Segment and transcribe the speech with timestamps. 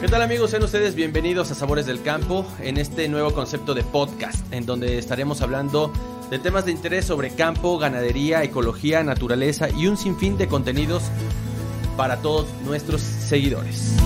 [0.00, 0.50] ¿Qué tal amigos?
[0.50, 4.98] Sean ustedes bienvenidos a Sabores del Campo en este nuevo concepto de podcast en donde
[4.98, 5.92] estaremos hablando
[6.30, 11.02] de temas de interés sobre campo, ganadería, ecología, naturaleza y un sinfín de contenidos
[11.96, 13.96] para todos nuestros seguidores.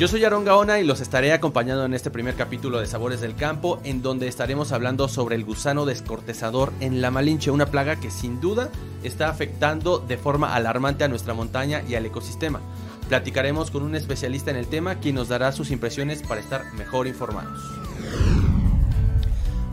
[0.00, 3.36] Yo soy Aaron Gaona y los estaré acompañando en este primer capítulo de Sabores del
[3.36, 8.10] Campo, en donde estaremos hablando sobre el gusano descortezador en la Malinche, una plaga que
[8.10, 8.70] sin duda
[9.02, 12.62] está afectando de forma alarmante a nuestra montaña y al ecosistema.
[13.10, 17.06] Platicaremos con un especialista en el tema, quien nos dará sus impresiones para estar mejor
[17.06, 17.60] informados.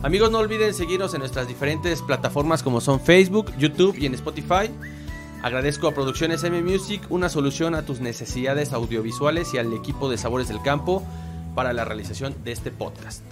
[0.03, 4.69] Amigos, no olviden seguirnos en nuestras diferentes plataformas como son Facebook, YouTube y en Spotify.
[5.43, 10.17] Agradezco a Producciones M Music una solución a tus necesidades audiovisuales y al equipo de
[10.17, 11.03] Sabores del Campo
[11.53, 13.23] para la realización de este podcast.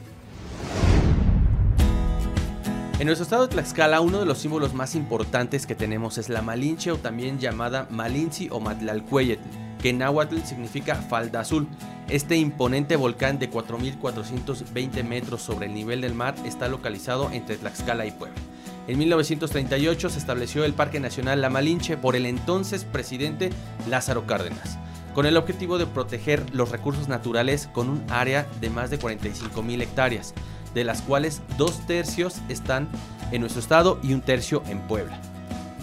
[2.99, 6.43] En nuestro estado de Tlaxcala, uno de los símbolos más importantes que tenemos es la
[6.43, 9.41] Malinche o también llamada Malinchi o Matlalcueyetl,
[9.81, 11.67] que en náhuatl significa falda azul.
[12.07, 18.05] Este imponente volcán de 4.420 metros sobre el nivel del mar está localizado entre Tlaxcala
[18.05, 18.39] y Puebla.
[18.87, 23.49] En 1938 se estableció el Parque Nacional La Malinche por el entonces presidente
[23.89, 24.77] Lázaro Cárdenas,
[25.15, 29.63] con el objetivo de proteger los recursos naturales con un área de más de 45
[29.63, 30.35] mil hectáreas,
[30.75, 32.87] de las cuales dos tercios están
[33.31, 35.19] en nuestro estado y un tercio en Puebla.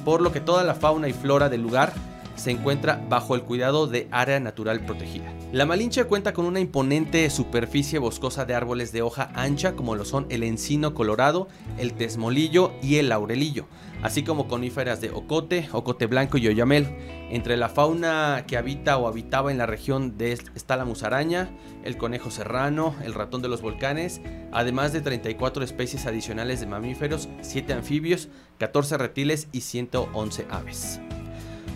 [0.05, 1.93] Por lo que toda la fauna y flora del lugar
[2.37, 5.33] se encuentra bajo el cuidado de área natural protegida.
[5.53, 10.07] La Malinche cuenta con una imponente superficie boscosa de árboles de hoja ancha como lo
[10.07, 13.67] son el encino colorado, el tesmolillo y el laurelillo,
[14.03, 16.97] así como coníferas de ocote, ocote blanco y oyamel.
[17.29, 21.51] Entre la fauna que habita o habitaba en la región de está la musaraña,
[21.85, 27.29] el conejo serrano, el ratón de los volcanes, además de 34 especies adicionales de mamíferos,
[27.43, 30.99] 7 anfibios, 14 reptiles y 111 aves.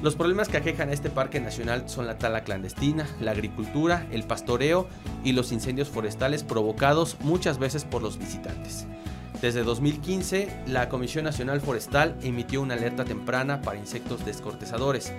[0.07, 4.23] Los problemas que aquejan a este parque nacional son la tala clandestina, la agricultura, el
[4.23, 4.87] pastoreo
[5.25, 8.87] y los incendios forestales provocados muchas veces por los visitantes.
[9.43, 15.13] Desde 2015, la Comisión Nacional Forestal emitió una alerta temprana para insectos descortezadores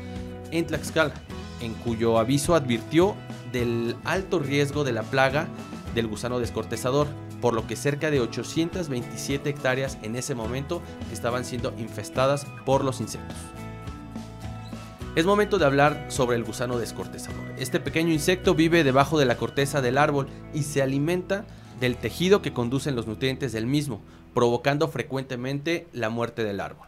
[0.52, 1.16] en Tlaxcala,
[1.60, 3.14] en cuyo aviso advirtió
[3.52, 5.50] del alto riesgo de la plaga
[5.96, 7.08] del gusano descortezador,
[7.42, 10.82] por lo que cerca de 827 hectáreas en ese momento
[11.12, 13.36] estaban siendo infestadas por los insectos.
[15.18, 17.42] Es momento de hablar sobre el gusano descortezador.
[17.58, 21.44] Este pequeño insecto vive debajo de la corteza del árbol y se alimenta
[21.80, 24.00] del tejido que conducen los nutrientes del mismo,
[24.36, 26.86] provocando frecuentemente la muerte del árbol.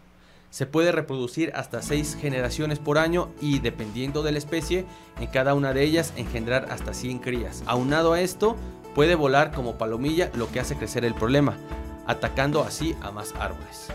[0.52, 4.86] Se puede reproducir hasta 6 generaciones por año y dependiendo de la especie,
[5.20, 7.64] en cada una de ellas engendrar hasta 100 crías.
[7.66, 8.56] Aunado a esto,
[8.94, 11.58] puede volar como palomilla, lo que hace crecer el problema,
[12.06, 13.88] atacando así a más árboles.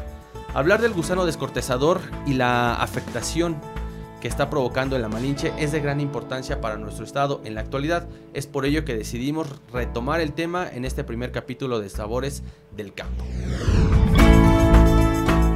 [0.54, 3.56] Hablar del gusano descortezador y la afectación
[4.24, 8.08] que está provocando la Malinche es de gran importancia para nuestro estado en la actualidad.
[8.32, 12.42] Es por ello que decidimos retomar el tema en este primer capítulo de Sabores
[12.74, 13.22] del Campo.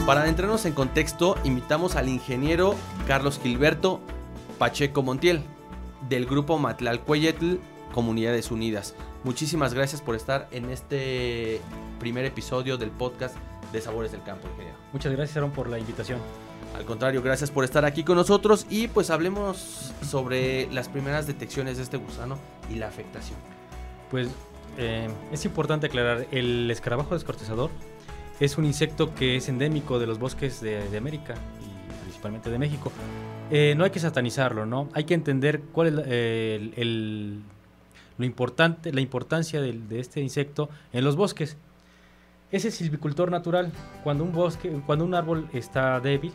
[0.05, 2.75] Para adentrarnos en contexto, invitamos al ingeniero
[3.07, 4.01] Carlos Gilberto
[4.59, 5.41] Pacheco Montiel,
[6.11, 7.55] del grupo Matlalcueyetl
[7.95, 8.95] Comunidades Unidas.
[9.25, 11.63] Muchísimas gracias por estar en este
[11.99, 13.35] primer episodio del podcast
[13.73, 14.77] de Sabores del Campo, ingeniero.
[14.93, 16.19] Muchas gracias, Aaron, por la invitación.
[16.77, 21.77] Al contrario, gracias por estar aquí con nosotros y pues hablemos sobre las primeras detecciones
[21.77, 22.39] de este gusano
[22.71, 23.39] y la afectación.
[24.11, 24.29] Pues
[24.77, 27.71] eh, es importante aclarar, el escarabajo descortezador
[28.39, 32.93] es un insecto que es endémico de los bosques de, América y principalmente de México.
[33.51, 34.89] Eh, no hay que satanizarlo, ¿no?
[34.93, 37.43] Hay que entender cuál es el,
[38.19, 41.57] lo importante, la importancia de este insecto en los bosques.
[42.51, 43.71] Ese silvicultor natural,
[44.03, 46.33] cuando un bosque, cuando un árbol está débil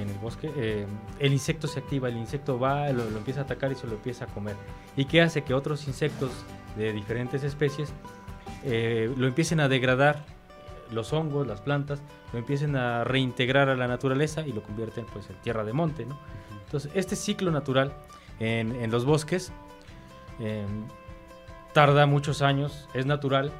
[0.00, 0.86] en el bosque, eh,
[1.18, 4.26] el insecto se activa, el insecto va, lo, empieza a atacar y se lo empieza
[4.26, 4.54] a comer.
[4.96, 5.42] ¿Y qué hace?
[5.42, 6.30] Que otros insectos
[6.76, 7.92] de diferentes especies
[8.64, 10.24] eh, lo empiecen a degradar,
[10.92, 12.02] los hongos, las plantas,
[12.32, 16.06] lo empiecen a reintegrar a la naturaleza y lo convierten pues, en tierra de monte.
[16.06, 16.18] ¿no?
[16.66, 17.92] Entonces, este ciclo natural
[18.38, 19.52] en, en los bosques
[20.40, 20.64] eh,
[21.72, 23.52] tarda muchos años, es natural,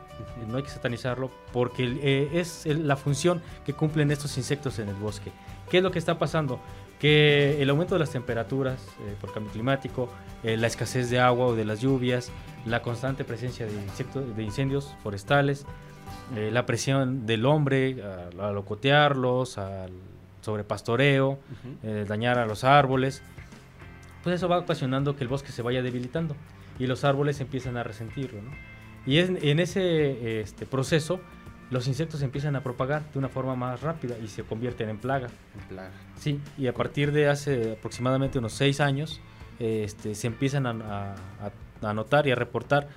[0.49, 4.94] no hay que satanizarlo, porque eh, es la función que cumplen estos insectos en el
[4.94, 5.32] bosque.
[5.70, 6.61] ¿Qué es lo que está pasando?
[7.00, 10.09] Que el aumento de las temperaturas eh, por cambio climático,
[10.44, 12.31] eh, la escasez de agua o de las lluvias,
[12.67, 15.67] la constante presencia de, insectos, de incendios forestales,
[16.37, 19.93] eh, la presión del hombre al, al ocotearlos, al
[20.43, 21.38] sobrepastoreo,
[21.82, 23.23] eh, dañar a los árboles,
[24.23, 26.37] pues eso va ocasionando que el bosque se vaya debilitando
[26.78, 28.42] y los árboles empiezan a resentirlo.
[28.42, 28.50] ¿no?
[29.06, 31.20] Y es, en ese este, proceso
[31.70, 35.28] los insectos empiezan a propagar de una forma más rápida y se convierten en plaga.
[35.54, 35.90] En plaga.
[36.19, 39.22] Sí, y a partir de hace aproximadamente unos seis años
[39.58, 41.14] este, se empiezan a,
[41.80, 42.88] a, notar y a reportar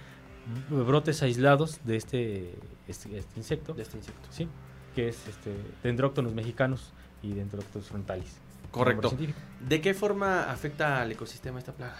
[0.70, 2.54] brotes aislados de este,
[2.88, 3.74] este, este, insecto.
[3.74, 4.28] De este insecto.
[4.30, 4.50] Sí,
[4.94, 6.92] que es este, Dendróctonos mexicanos
[7.24, 8.38] y Dendróctonos frontalis.
[8.72, 9.16] Correcto.
[9.62, 11.98] ¿De qué forma afecta al ecosistema esta plaga?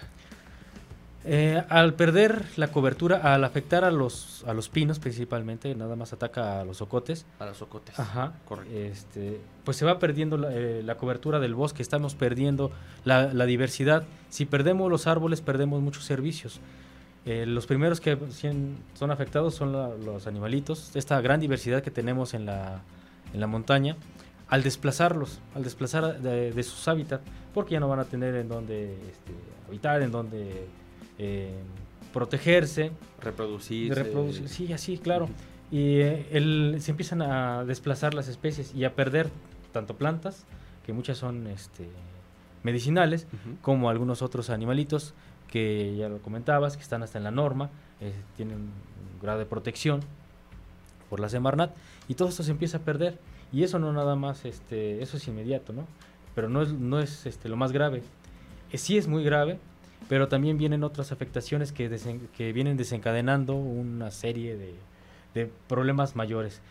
[1.28, 6.14] Eh, al perder la cobertura, al afectar a los, a los pinos principalmente, nada más
[6.14, 7.26] ataca a los ocotes.
[7.40, 8.00] A los ocotes.
[8.00, 8.34] Ajá.
[8.46, 8.72] Correcto.
[8.76, 12.72] Este, pues se va perdiendo la, eh, cobertura del bosque, estamos perdiendo
[13.06, 14.04] la, diversidad.
[14.30, 16.60] Si perdemos los árboles, perdemos muchos servicios.
[17.26, 18.16] Eh, los primeros que
[18.94, 22.84] son afectados son los animalitos, esta gran diversidad que tenemos en la,
[23.34, 23.98] en la montaña,
[24.48, 28.94] al desplazarlos, al desplazar de, sus hábitats, porque ya no van a tener en dónde
[28.94, 29.34] este,
[29.68, 30.68] habitar, en dónde
[31.18, 31.54] eh,
[32.14, 32.92] protegerse.
[33.20, 34.48] Reproducirse.
[34.48, 35.30] sí, así, claro.
[35.72, 39.30] Y eh, se empiezan a desplazar las especies y a perder
[39.72, 40.46] tanto plantas,
[40.86, 41.90] que muchas son este,
[42.64, 43.28] medicinales,
[43.62, 45.14] como algunos otros animalitos
[45.48, 47.70] que ya lo comentabas, que están hasta en la norma,
[48.00, 50.02] eh, tienen un grado de protección
[51.10, 51.76] por la Semarnat,
[52.08, 53.20] y todo esto se empieza a perder.
[53.52, 55.86] Y eso no nada más, este, eso es inmediato, ¿no?
[56.34, 58.04] Pero no es, no es este, lo más grave.
[58.74, 59.60] sí es muy grave,
[60.08, 61.90] pero también vienen otras afectaciones que,
[62.36, 64.76] que vienen desencadenando una serie de,
[65.34, 66.62] de, problemas mayores,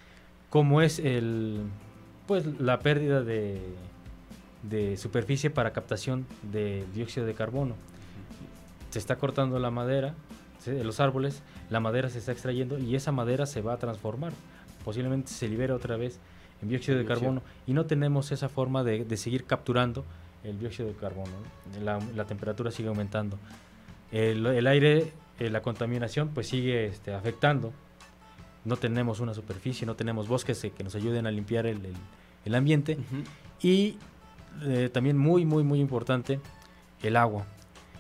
[0.51, 1.61] como es el,
[2.27, 3.61] pues, la pérdida de,
[4.63, 7.75] de superficie para captación de dióxido de carbono.
[8.91, 10.15] Se está cortando la madera,
[10.65, 14.33] de los árboles, la madera se está extrayendo y esa madera se va a transformar.
[14.85, 16.21] Posiblemente se libera otra vez
[16.63, 20.05] en dióxido de carbono y no tenemos esa forma de, de seguir capturando
[20.45, 21.33] el dióxido de carbono,
[21.83, 23.39] la, temperatura sigue aumentando.
[24.13, 27.73] El, aire, eh, la contaminación, pues sigue este, afectando.
[28.65, 32.99] No tenemos una superficie, no tenemos bosques eh, que nos ayuden a limpiar el, ambiente.
[33.61, 33.97] Y
[34.63, 36.41] eh, también muy, muy, muy importante,
[37.03, 37.47] el agua.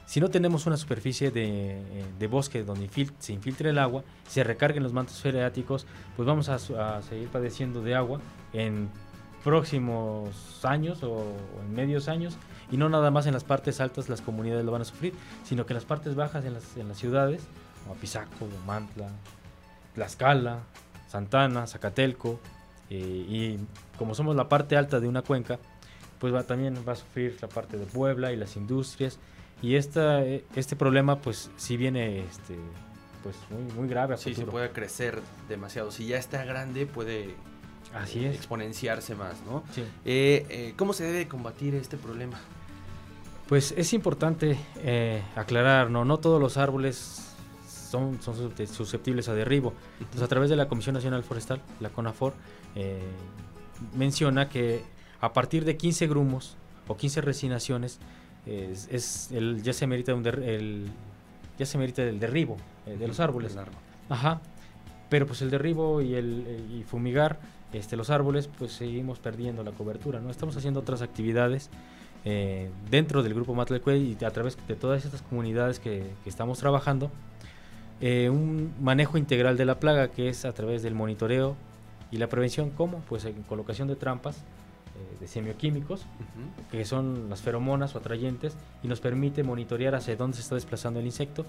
[0.06, 2.88] Si no tenemos una superficie de, bosque donde
[3.19, 6.56] se infiltre el agua, se recarguen los mantos freáticos, pues vamos a,
[6.96, 8.20] a seguir padeciendo de agua
[8.52, 8.91] en
[9.44, 11.23] próximos años o,
[11.61, 12.37] en medios años
[12.73, 15.12] y no nada más en las partes altas las comunidades lo van a sufrir,
[15.44, 17.46] sino que en las partes bajas en las, en las ciudades,
[17.82, 19.11] como Pisaco, Mantla,
[19.94, 20.61] Tlaxcala,
[21.06, 22.41] Santana, Zacatelco,
[22.88, 23.58] eh, y
[23.99, 25.58] como somos la parte alta de una cuenca,
[26.19, 29.19] pues va, también va a sufrir la parte de Puebla y las industrias,
[29.61, 32.56] y esta, este problema pues si viene este,
[33.23, 37.35] pues muy, muy grave a sí, se puede crecer demasiado, si ya está grande puede
[37.94, 38.35] Así es.
[38.35, 39.62] exponenciarse más, ¿no?
[40.05, 42.41] Eh, eh, ¿Cómo se debe combatir este problema?
[43.49, 46.05] Pues es importante eh, aclarar, ¿no?
[46.05, 47.35] No todos los árboles
[47.69, 49.75] son, son susceptibles a derribo.
[50.00, 52.35] Entonces, a través de la Comisión Nacional Forestal, la CONAFOR,
[53.94, 54.82] menciona que
[55.20, 56.56] a partir de 15 grumos
[56.88, 58.00] o 15 resinaciones,
[58.46, 60.87] es, el, ya se merita un el,
[61.58, 62.56] ya se merita el derribo
[62.87, 63.56] de los árboles.
[64.08, 64.41] Ajá.
[65.08, 67.38] Pero pues el derribo y el y fumigar
[67.74, 70.30] este, los árboles, pues seguimos perdiendo la cobertura, ¿no?
[70.30, 71.70] Estamos haciendo otras actividades
[72.24, 77.10] eh, dentro del grupo Matlalcue y a través de todas estas comunidades que, estamos trabajando,
[78.00, 81.56] eh, un manejo integral de la plaga que es a través del monitoreo
[82.10, 83.02] y la prevención, ¿cómo?
[83.08, 86.06] Pues en colocación de trampas eh, de semioquímicos,
[86.70, 91.00] que son las feromonas o atrayentes, y nos permite monitorear hacia dónde se está desplazando
[91.00, 91.44] el insecto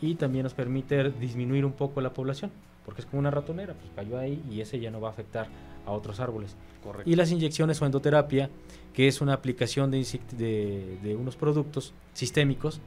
[0.00, 2.50] y también nos permite disminuir un poco la población,
[2.84, 5.48] porque es como una ratonera, pues cayó ahí y ese ya no va a afectar
[5.86, 6.56] a otros árboles.
[7.04, 8.50] Y las inyecciones o endoterapia,
[8.92, 12.80] que es una aplicación de, de, unos productos sistémicos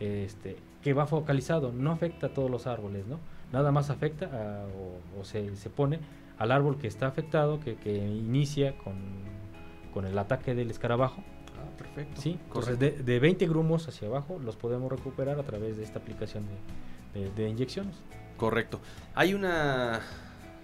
[0.00, 3.18] este, que va focalizado, no afecta a todos los árboles, ¿no?
[3.52, 4.66] Nada más afecta
[5.18, 5.98] o, se, se, pone
[6.38, 8.94] al árbol que está afectado, que, que inicia con,
[9.92, 11.22] con, el ataque del escarabajo.
[11.62, 12.20] Ah, perfecto.
[12.20, 15.98] Sí, entonces de, de, 20 grumos hacia abajo los podemos recuperar a través de esta
[15.98, 16.44] aplicación
[17.14, 17.96] de, de inyecciones.
[18.36, 18.80] Correcto.
[19.14, 20.00] Hay una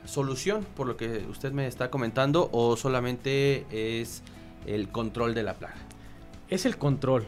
[0.04, 4.22] solución, por lo que usted me está comentando, o solamente es
[4.66, 5.76] el control de la plaga?
[6.48, 7.26] Es el control,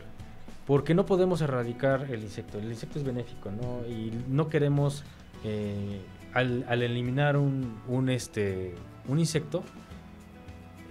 [0.67, 2.59] porque no podemos erradicar el insecto.
[2.59, 3.87] El insecto es benéfico, ¿no?
[3.87, 5.05] Y no queremos,
[5.45, 6.00] eh,
[6.33, 8.75] al, eliminar un, este,
[9.09, 9.62] un insecto,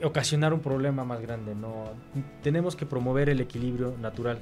[0.03, 1.55] ocasionar un problema más grande.
[1.55, 1.85] No
[2.41, 4.39] tenemos que promover el equilibrio natural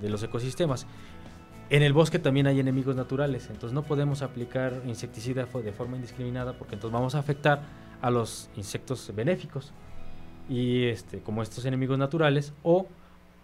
[0.00, 0.86] de los ecosistemas.
[1.70, 6.52] En el bosque también hay enemigos naturales, entonces no podemos aplicar insecticida de forma indiscriminada
[6.52, 7.62] porque entonces vamos a afectar
[8.02, 9.72] a los insectos benéficos
[10.50, 12.88] y este como estos enemigos naturales o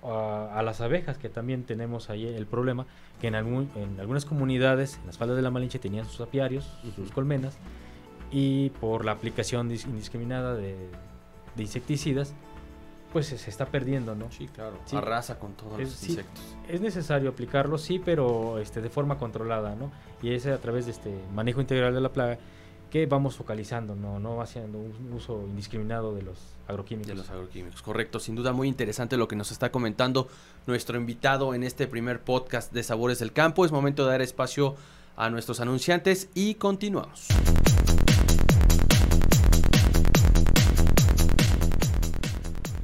[0.02, 2.86] a, las abejas que también tenemos ahí el problema
[3.20, 6.70] que en, algún, en algunas comunidades en las faldas de la Malinche tenían sus apiarios,
[6.96, 7.56] sus colmenas
[8.30, 10.76] y por la aplicación indiscriminada de,
[11.56, 12.34] de insecticidas
[13.12, 14.30] pues se está perdiendo, ¿no?
[14.30, 14.78] Sí, claro.
[14.92, 16.44] Arrasa con todos los insectos.
[16.68, 19.90] Es necesario aplicarlo, sí, pero este, de forma controlada, ¿no?
[20.22, 22.38] Y es a través de este manejo integral de la plaga
[22.90, 27.08] que vamos focalizando, no, no haciendo un uso indiscriminado de los agroquímicos.
[27.08, 28.18] De los agroquímicos, correcto.
[28.18, 30.28] Sin duda muy interesante lo que nos está comentando
[30.66, 33.64] nuestro invitado en este primer podcast de Sabores del Campo.
[33.64, 34.74] Es momento de dar espacio
[35.16, 37.28] a nuestros anunciantes y continuamos.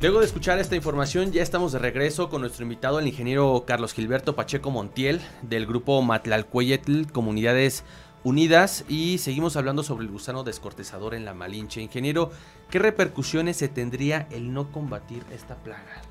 [0.05, 3.95] Luego de escuchar esta información, ya estamos de regreso con nuestro invitado, el ingeniero Carlos
[3.95, 7.85] Gilberto Pacheco Montiel, del grupo Matlalcueyetl Comunidades
[8.23, 11.81] Unidas, y seguimos hablando sobre el gusano descortezador en la Malinche.
[11.81, 12.33] Ingeniero,
[12.69, 16.03] ¿qué repercusiones se tendría el no combatir esta plaga?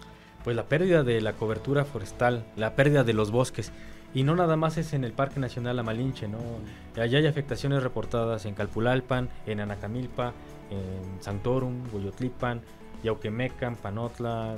[0.43, 3.71] Pues la pérdida de la cobertura forestal, la pérdida de los bosques.
[4.15, 6.39] Y no nada más es en el Parque Nacional La Malinche, ¿no?
[6.99, 10.33] Allá hay afectaciones reportadas en Calpulalpan, en Anacamilpa,
[10.71, 12.61] en Santorum, Goyotlipan,
[13.03, 14.55] Yauquemecan, Panotla,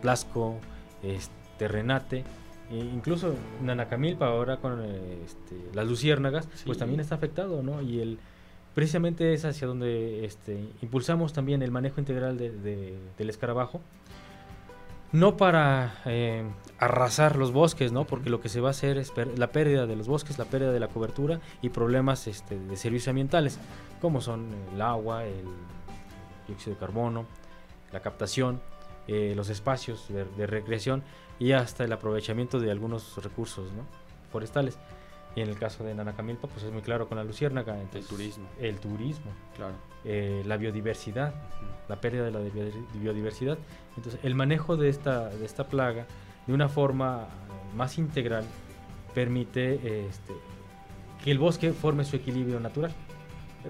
[0.00, 0.56] Tlasco,
[1.02, 2.24] este, Renate,
[2.70, 7.82] e incluso Nanacamilpa ahora con este, las luciérnagas, pues también está afectado, ¿no?
[7.82, 8.18] Y el
[8.74, 13.80] precisamente es hacia donde este, impulsamos también el manejo integral del escarabajo,
[15.10, 16.44] no para eh,
[16.78, 18.04] arrasar los bosques, ¿no?
[18.04, 20.70] Porque lo que se va a hacer es la pérdida de los bosques, la pérdida
[20.70, 23.58] de la cobertura y problemas este, de servicios ambientales,
[24.00, 25.46] como son el agua, el
[26.46, 27.26] dióxido de carbono,
[27.92, 28.60] la captación,
[29.06, 31.02] eh, los espacios de, recreación
[31.38, 33.68] y hasta el aprovechamiento de algunos recursos
[34.30, 34.78] forestales.
[35.36, 37.80] Y en el caso de Nanacamilpa, pues es muy claro con la luciérnaga.
[37.80, 38.48] el turismo.
[38.60, 39.30] El turismo.
[39.56, 39.74] Claro.
[40.04, 41.34] Eh, la biodiversidad,
[41.88, 42.40] la pérdida de la
[42.94, 43.58] biodiversidad.
[43.96, 46.06] Entonces, el manejo de esta, de esta plaga
[46.46, 48.44] de una forma eh, más integral
[49.14, 50.34] permite este,
[51.22, 52.92] que el bosque forme su equilibrio natural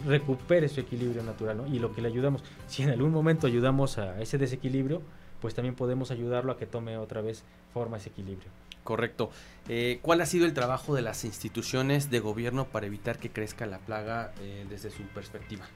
[0.07, 4.21] recupere su equilibrio natural, Y lo que le ayudamos, si en algún momento ayudamos a
[4.21, 5.03] ese desequilibrio,
[5.41, 8.51] pues también podemos ayudarlo a que tome otra vez forma ese equilibrio.
[8.85, 9.31] Correcto.
[9.69, 13.67] Eh, ¿Cuál ha sido el trabajo de las instituciones de gobierno para evitar que crezca
[13.67, 15.67] la plaga eh, desde su perspectiva?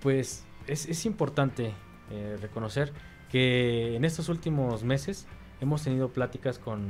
[0.00, 1.72] Pues es, importante
[2.10, 2.92] eh, reconocer
[3.30, 5.26] que en estos últimos meses
[5.60, 6.86] hemos tenido pláticas con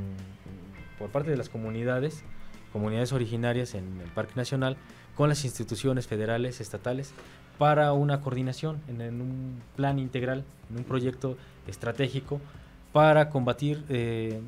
[0.97, 2.23] por parte de las comunidades,
[2.73, 4.77] comunidades originarias en el Parque Nacional,
[5.19, 7.11] con las instituciones federales, estatales,
[7.57, 11.35] para una coordinación en, un plan integral, en un proyecto
[11.67, 12.39] estratégico
[12.93, 14.39] para combatir eh,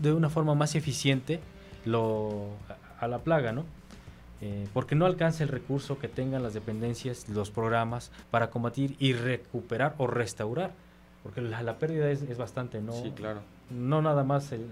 [0.00, 1.40] de una forma más eficiente
[1.84, 2.46] lo,
[3.00, 3.64] a, la plaga, ¿no?
[4.40, 9.14] Eh, porque no alcanza el recurso que tengan las dependencias, los programas para combatir y
[9.14, 10.70] recuperar o restaurar,
[11.24, 12.92] porque la, pérdida es, bastante, ¿no?
[12.92, 13.40] Sí, claro.
[13.70, 14.62] No nada más el,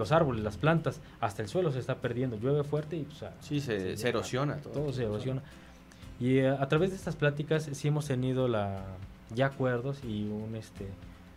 [0.00, 2.36] los árboles, las plantas, hasta el suelo se está perdiendo.
[2.36, 4.56] Llueve fuerte y pues, sí, se, erosiona.
[4.56, 5.42] Todo, se erosiona.
[6.18, 8.82] Y eh, a través de estas pláticas sí hemos tenido la,
[9.34, 10.86] ya acuerdos y un este,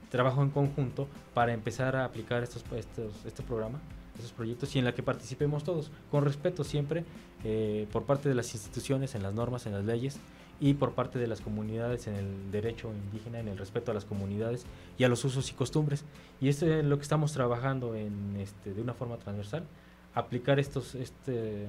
[0.10, 3.79] trabajo en conjunto para empezar a aplicar estos, estos, este programa,
[4.15, 7.05] estos proyectos y en la que participemos todos, con respeto siempre
[7.43, 10.20] eh, por parte de las instituciones, en las normas, en las leyes
[10.60, 14.05] y por parte de las comunidades en el derecho indígena, en el respeto a las
[14.05, 14.65] comunidades
[14.98, 16.05] y a los usos y costumbres.
[16.39, 19.63] Y esto es lo que estamos trabajando en, este, de una forma transversal,
[20.15, 21.67] aplicar estos, este,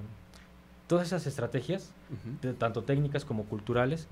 [0.86, 1.90] todas esas estrategias,
[2.58, 4.06] tanto técnicas como culturales,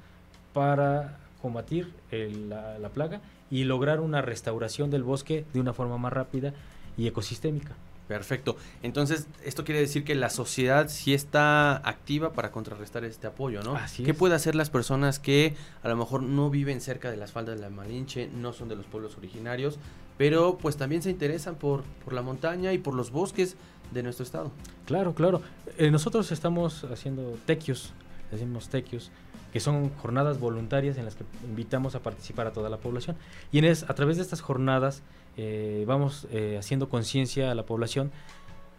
[0.52, 6.12] para combatir la, la plaga y lograr una restauración del bosque de una forma más
[6.12, 6.54] rápida
[6.96, 7.74] y ecosistémica.
[8.08, 8.56] Perfecto.
[8.82, 13.76] Entonces, esto quiere decir que la sociedad sí está activa para contrarrestar este apoyo, ¿no?
[13.76, 17.32] Así ¿Qué puede hacer las personas que a lo mejor no viven cerca de las
[17.32, 19.78] faldas de la Malinche, no son de los pueblos originarios,
[20.18, 23.56] pero pues también se interesan por, por la montaña y por los bosques
[23.92, 24.50] de nuestro estado?
[24.86, 25.42] Claro, claro.
[25.78, 27.92] Eh, nosotros estamos haciendo tequios,
[28.30, 29.10] decimos tequios,
[29.52, 33.16] que son jornadas voluntarias en las que invitamos a participar a toda la población.
[33.52, 35.02] Y en es, a través de estas jornadas
[35.36, 38.10] eh, vamos eh, haciendo conciencia a la población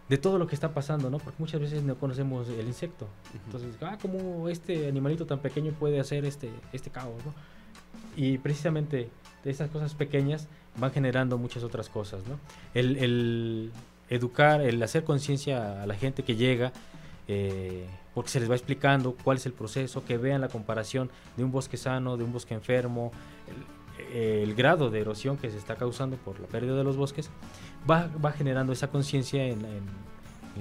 [0.10, 1.18] de todo lo que está pasando, ¿no?
[1.18, 3.08] Porque muchas veces no conocemos el insecto.
[3.46, 7.34] Entonces, ah, ¿cómo este animalito tan pequeño puede hacer este, este caos, ¿no?
[8.16, 9.10] Y precisamente
[9.44, 12.40] de esas cosas pequeñas van generando muchas otras cosas, ¿no?
[12.74, 13.72] El, el
[14.10, 16.72] educar, el hacer conciencia a la gente que llega,
[17.28, 21.44] eh, porque se les va explicando cuál es el proceso, que vean la comparación de
[21.44, 23.12] un bosque sano, de un bosque enfermo,
[24.14, 27.30] el grado de erosión que se está causando por la pérdida de los bosques
[27.90, 29.64] va, va generando esa conciencia en,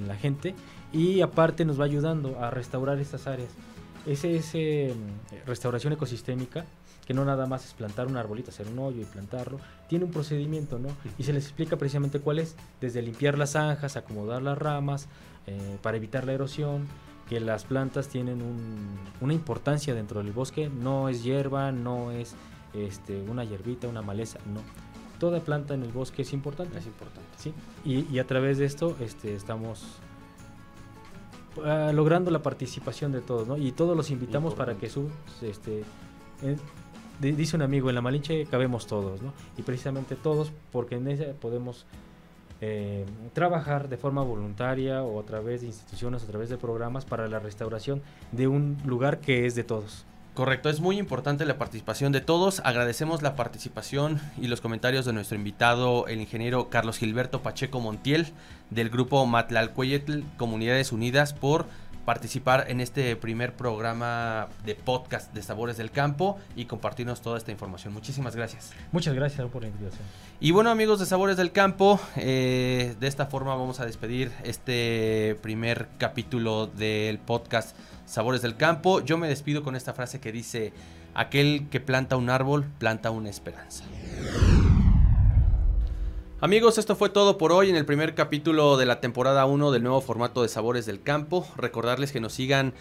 [0.07, 0.55] la gente
[0.91, 3.51] y aparte nos va ayudando a restaurar estas áreas.
[4.07, 6.65] Ese, ese mm, restauración ecosistémica
[7.07, 9.59] que no nada más es plantar un arbolito, hacer un hoyo y plantarlo,
[9.89, 10.89] tiene un procedimiento, ¿no?
[11.19, 15.09] Y se les explica precisamente cuál es, desde limpiar las zanjas, acomodar las ramas,
[15.47, 16.87] eh, para evitar la erosión,
[17.29, 18.43] que las plantas tienen
[19.21, 22.35] una importancia dentro del bosque, no es hierba, no es
[22.75, 24.61] este, una hierbita, una maleza, no.
[25.19, 26.79] Toda planta en el bosque es importante.
[26.79, 27.29] Es importante.
[27.37, 27.55] Sí.
[27.85, 29.99] Y, a través de esto este, estamos
[31.65, 33.57] ah, logrando la participación de todos, ¿no?
[33.57, 35.11] Y todos los invitamos para que su,
[35.43, 35.85] este,
[37.21, 39.33] dice un amigo, en la Malinche cabemos todos, ¿no?
[39.57, 41.87] Y precisamente todos, porque en ella podemos
[42.61, 47.29] eh, trabajar de forma voluntaria o a través de instituciones, a través de programas para
[47.29, 50.07] la restauración de un lugar que es de todos.
[50.35, 52.63] Correcto, es muy importante la participación de todos.
[52.65, 58.29] Agradecemos la participación y los comentarios de nuestro invitado, el ingeniero Carlos Gilberto Pacheco Montiel,
[58.71, 61.67] del grupo Matlalcueyetl Comunidades Unidas, por
[62.05, 67.53] participar en este primer programa de podcast de Sabores del Campo y compartirnos toda esta
[67.53, 67.93] información.
[67.93, 68.73] Muchísimas gracias.
[68.91, 70.03] Muchas gracias por la invitación.
[70.41, 75.37] Y bueno amigos de Sabores del Campo, eh, de esta forma vamos a despedir este
[75.43, 79.01] primer capítulo del podcast Sabores del Campo.
[79.01, 80.73] Yo me despido con esta frase que dice,
[81.15, 83.85] aquel que planta un árbol, planta una esperanza.
[86.43, 89.85] Amigos, esto fue todo por hoy en el primer capítulo de la temporada 1 del
[89.85, 91.47] nuevo formato de Sabores del Campo.
[91.57, 92.75] Recordarles que nos sigan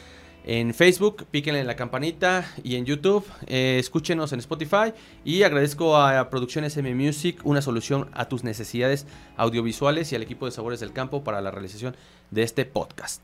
[0.45, 5.95] en Facebook, píquenle en la campanita y en YouTube, eh, escúchenos en Spotify y agradezco
[5.95, 9.05] a Producciones M Music una solución a tus necesidades
[9.37, 11.95] audiovisuales y al equipo de Sabores del Campo para la realización
[12.31, 13.21] de este podcast.